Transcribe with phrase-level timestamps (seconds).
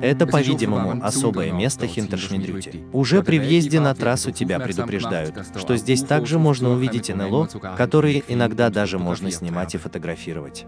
[0.00, 2.84] Это, по-видимому, особое место Хинтершмидрюти.
[2.92, 8.70] Уже при въезде на трассу тебя предупреждают, что здесь также можно увидеть НЛО, которые иногда
[8.70, 10.66] даже можно снимать и фотографировать.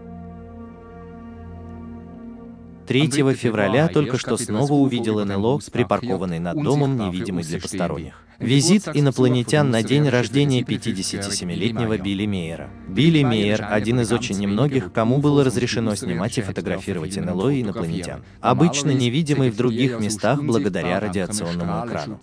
[2.91, 8.21] 3 февраля только что снова увидел НЛО, припаркованный над домом, невидимый для посторонних.
[8.37, 12.69] Визит инопланетян на день рождения 57-летнего Билли Мейера.
[12.89, 18.25] Билли Мейер– один из очень немногих, кому было разрешено снимать и фотографировать НЛО и инопланетян.
[18.41, 22.19] Обычно невидимый в других местах благодаря радиационному экрану.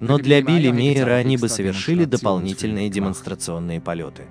[0.00, 4.24] Но для Билли Мейера они бы совершили дополнительные демонстрационные полеты.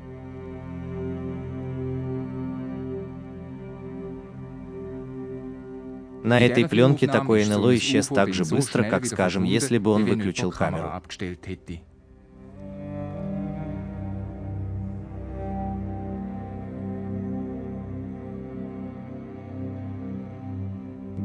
[6.25, 10.51] На этой пленке такой НЛО исчез так же быстро, как, скажем, если бы он выключил
[10.51, 10.91] камеру.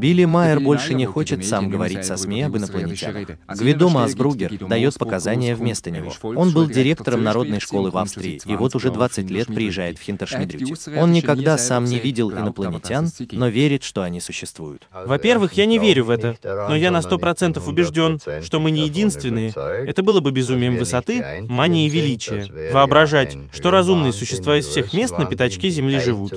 [0.01, 3.29] Билли Майер больше не хочет сам говорить со СМИ об инопланетянах.
[3.49, 6.11] Гвидо Масбругер дает показания вместо него.
[6.23, 10.99] Он был директором народной школы в Австрии и вот уже 20 лет приезжает в Хинтершмидрюте.
[10.99, 14.89] Он никогда сам не видел инопланетян, но верит, что они существуют.
[14.91, 19.53] Во-первых, я не верю в это, но я на 100% убежден, что мы не единственные.
[19.87, 22.73] Это было бы безумием высоты, манией величия.
[22.73, 26.33] Воображать, что разумные существа из всех мест на пятачке Земли живут.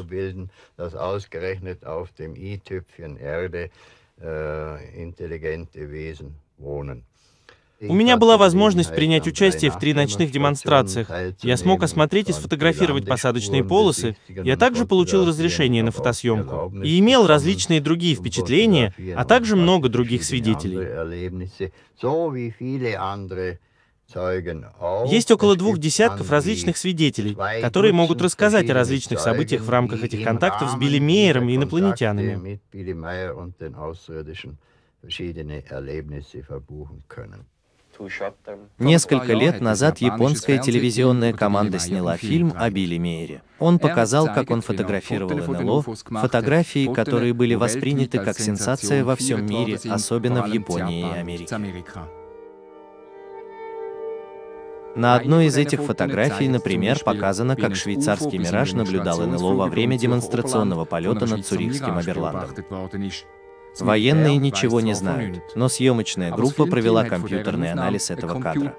[7.89, 11.09] У меня была возможность принять участие в три ночных демонстрациях.
[11.41, 14.15] Я смог осмотреть и сфотографировать посадочные полосы.
[14.27, 16.73] Я также получил разрешение на фотосъемку.
[16.83, 20.79] И имел различные другие впечатления, а также много других свидетелей.
[25.07, 30.23] Есть около двух десятков различных свидетелей, которые могут рассказать о различных событиях в рамках этих
[30.23, 32.59] контактов с Билли Мейером и инопланетянами.
[38.79, 43.43] Несколько лет назад японская телевизионная команда сняла фильм о Билли Мейере.
[43.59, 49.79] Он показал, как он фотографировал НЛО, фотографии, которые были восприняты как сенсация во всем мире,
[49.89, 51.55] особенно в Японии и Америке.
[54.95, 60.85] На одной из этих фотографий, например, показано, как швейцарский «Мираж» наблюдал НЛО во время демонстрационного
[60.85, 62.49] полета над Цюрихским Аберландом.
[63.79, 68.75] Военные ничего не знают, но съемочная группа провела компьютерный анализ этого кадра.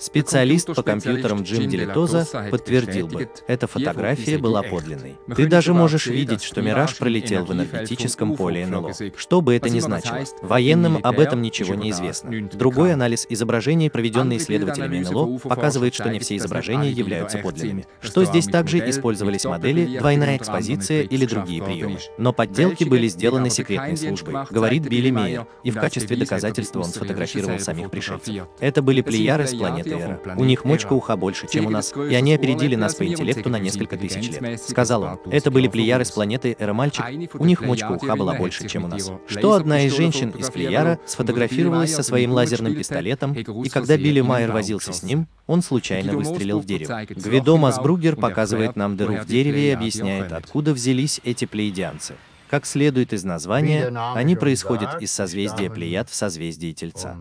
[0.00, 5.18] Специалист по компьютерам Джим Делитоза подтвердил бы, эта фотография была подлинной.
[5.36, 8.92] Ты даже можешь видеть, что мираж пролетел в энергетическом поле НЛО.
[9.14, 12.48] Что бы это ни значило, военным об этом ничего не известно.
[12.50, 17.84] Другой анализ изображений, проведенный исследователями НЛО, показывает, что не все изображения являются подлинными.
[18.00, 21.98] Что здесь также использовались модели, двойная экспозиция или другие приемы.
[22.16, 27.58] Но подделки были сделаны секретной службой, говорит Билли Мейер, и в качестве доказательства он сфотографировал
[27.58, 28.46] самих пришельцев.
[28.60, 30.20] Это были плеяры с планеты Эра.
[30.36, 33.58] У них мочка уха больше, чем у нас, и они опередили нас по интеллекту на
[33.58, 34.60] несколько тысяч лет.
[34.60, 35.18] Сказал он.
[35.30, 37.04] Это были плеяры с планеты Эра мальчик.
[37.34, 39.10] У них мочка уха была больше, чем у нас.
[39.26, 44.52] Что одна из женщин из плеяра сфотографировалась со своим лазерным пистолетом, и когда Билли Майер
[44.52, 47.04] возился с ним, он случайно выстрелил в дерево.
[47.08, 52.14] Гвидо Масбругер показывает нам дыру в дереве и объясняет, откуда взялись эти плеядианцы.
[52.50, 57.16] Как следует из названия, они происходят из созвездия Плеяд в созвездии Тельца.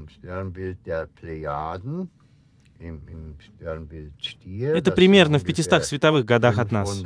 [4.74, 7.04] Это примерно в 500 световых годах от нас.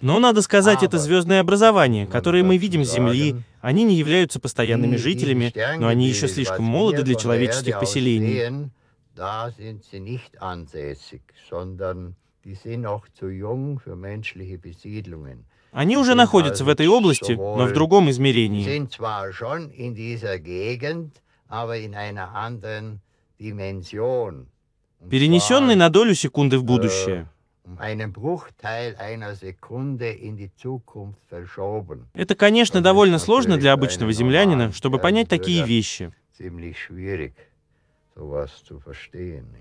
[0.00, 3.36] Но надо сказать, это звездное образование, которое мы видим с Земли.
[3.60, 8.70] Они не являются постоянными жителями, но они еще слишком молоды для человеческих поселений.
[15.72, 18.86] Они уже находятся в этой области, но в другом измерении.
[25.10, 27.28] Перенесенный на долю секунды в будущее.
[32.14, 36.12] Это, конечно, довольно сложно для обычного землянина, чтобы понять такие вещи.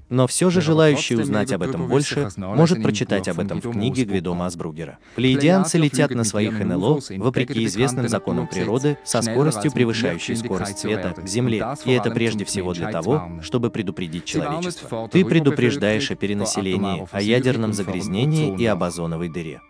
[0.09, 4.33] Но все же желающий узнать об этом больше может прочитать об этом в книге Гвидо
[4.33, 4.99] Масбругера.
[5.15, 11.27] Плеядианцы летят на своих НЛО, вопреки известным законам природы, со скоростью, превышающей скорость света, к
[11.27, 15.07] Земле, и это прежде всего для того, чтобы предупредить человечество.
[15.09, 19.61] Ты предупреждаешь о перенаселении, о ядерном загрязнении и об озоновой дыре.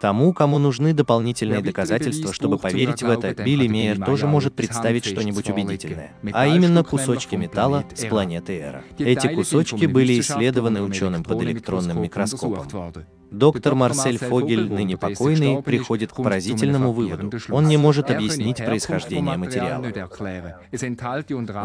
[0.00, 5.48] Тому, кому нужны дополнительные доказательства, чтобы поверить в это, Билли Мейер тоже может представить что-нибудь
[5.48, 8.84] убедительное, а именно кусочки металла с планеты Эра.
[8.98, 12.68] Эти кусочки были исследованы ученым под электронным микроскопом.
[13.38, 17.30] Доктор Марсель Фогель, ныне покойный, приходит к поразительному выводу.
[17.50, 19.84] Он не может объяснить происхождение материала.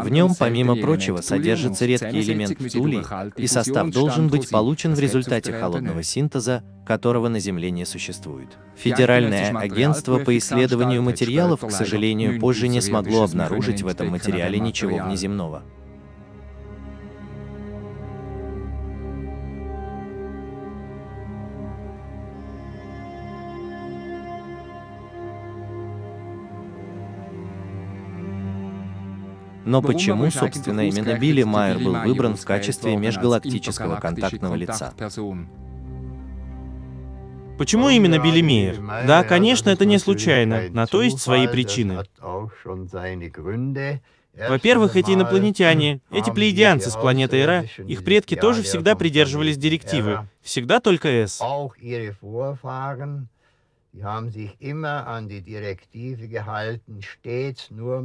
[0.02, 3.02] В нем, помимо прочего, содержится редкий элемент птулий,
[3.36, 8.48] и состав должен быть получен в результате холодного синтеза, которого на Земле не существует.
[8.76, 14.96] Федеральное агентство по исследованию материалов, к сожалению, позже не смогло обнаружить в этом материале ничего
[14.96, 15.62] внеземного.
[29.64, 34.94] Но почему, собственно, именно Билли Майер был выбран в качестве межгалактического контактного лица?
[37.58, 38.80] Почему именно Билли Мейер?
[39.06, 42.02] Да, конечно, это не случайно, на то есть свои причины.
[44.48, 50.80] Во-первых, эти инопланетяне, эти плеядианцы с планеты Эра, их предки тоже всегда придерживались директивы, всегда
[50.80, 51.42] только «С».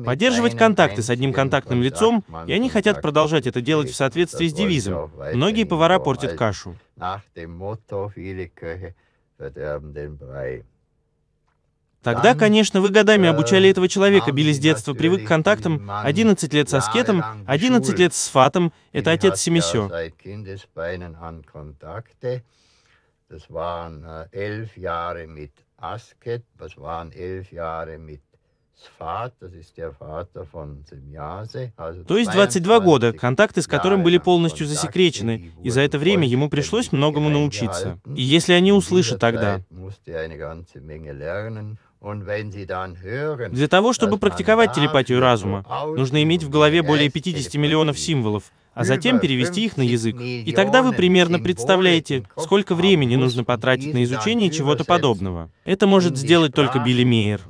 [0.06, 4.54] Поддерживать контакты с одним контактным лицом, и они хотят продолжать это делать в соответствии с
[4.54, 5.12] девизом.
[5.34, 6.76] Многие повара портят кашу.
[12.02, 16.70] Тогда, конечно, вы годами обучали этого человека, били с детства, привык к контактам, 11 лет
[16.70, 19.90] со скетом, 11 лет с фатом, это отец Семисё.
[23.28, 28.22] Das waren äh, elf Jahre mit Asket, das waren elf Jahre mit
[32.08, 36.50] то есть 22 года, контакты с которым были полностью засекречены, и за это время ему
[36.50, 38.00] пришлось многому научиться.
[38.16, 39.62] И если они услышат тогда...
[43.52, 45.66] Для того, чтобы практиковать телепатию разума,
[45.96, 50.18] нужно иметь в голове более 50 миллионов символов, а затем перевести их на язык.
[50.19, 55.50] И тогда вы примерно представляете, сколько времени нужно потратить на изучение чего-то подобного.
[55.63, 57.42] Это может сделать только Билли Мейер.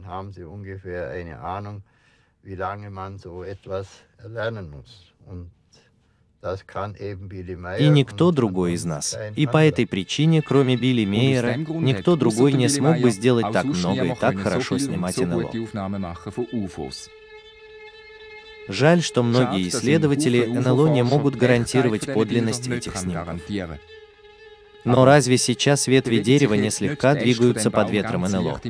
[7.80, 9.18] И никто другой из нас.
[9.36, 14.06] И по этой причине, кроме Билли Мейера, никто другой не смог бы сделать так много
[14.06, 15.52] и так хорошо снимать НЛО.
[18.68, 23.40] Жаль, что многие исследователи НЛО не могут гарантировать подлинность этих снимков.
[24.84, 28.62] Но разве сейчас ветви дерева не слегка двигаются под ветром НЛО?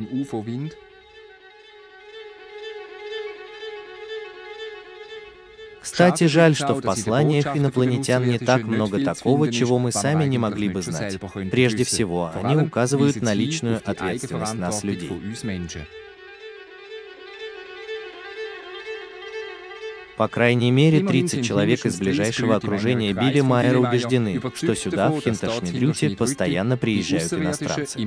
[5.80, 10.68] Кстати, жаль, что в посланиях инопланетян не так много такого, чего мы сами не могли
[10.68, 11.18] бы знать.
[11.50, 15.10] Прежде всего, они указывают на личную ответственность нас, людей.
[20.16, 26.10] По крайней мере, 30 человек из ближайшего окружения Билли Майера убеждены, что сюда, в Хинтершмидрюте,
[26.16, 27.98] постоянно приезжают иностранцы.